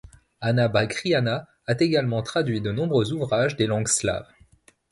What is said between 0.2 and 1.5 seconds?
Anna Bagriana